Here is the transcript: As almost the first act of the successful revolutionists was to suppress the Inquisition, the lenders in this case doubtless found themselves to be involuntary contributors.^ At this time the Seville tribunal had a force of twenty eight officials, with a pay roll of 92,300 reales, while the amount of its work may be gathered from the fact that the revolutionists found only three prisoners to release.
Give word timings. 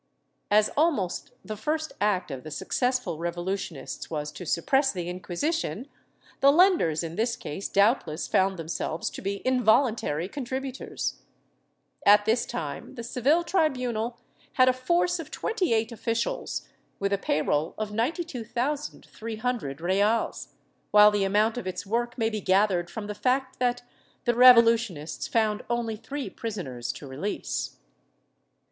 As 0.49 0.71
almost 0.75 1.31
the 1.45 1.55
first 1.55 1.91
act 2.01 2.31
of 2.31 2.43
the 2.43 2.49
successful 2.49 3.19
revolutionists 3.19 4.09
was 4.09 4.31
to 4.31 4.47
suppress 4.47 4.91
the 4.91 5.07
Inquisition, 5.07 5.87
the 6.39 6.51
lenders 6.51 7.03
in 7.03 7.17
this 7.17 7.35
case 7.35 7.69
doubtless 7.69 8.27
found 8.27 8.57
themselves 8.57 9.11
to 9.11 9.21
be 9.21 9.45
involuntary 9.45 10.27
contributors.^ 10.27 11.21
At 12.03 12.25
this 12.25 12.47
time 12.47 12.95
the 12.95 13.03
Seville 13.03 13.43
tribunal 13.43 14.17
had 14.53 14.67
a 14.67 14.73
force 14.73 15.19
of 15.19 15.29
twenty 15.29 15.71
eight 15.71 15.91
officials, 15.91 16.67
with 16.97 17.13
a 17.13 17.19
pay 17.19 17.43
roll 17.43 17.75
of 17.77 17.91
92,300 17.91 19.81
reales, 19.81 20.47
while 20.89 21.11
the 21.11 21.23
amount 21.25 21.59
of 21.59 21.67
its 21.67 21.85
work 21.85 22.17
may 22.17 22.31
be 22.31 22.41
gathered 22.41 22.89
from 22.89 23.05
the 23.05 23.13
fact 23.13 23.59
that 23.59 23.83
the 24.25 24.33
revolutionists 24.33 25.27
found 25.27 25.61
only 25.69 25.95
three 25.95 26.27
prisoners 26.27 26.91
to 26.93 27.05
release. 27.05 27.77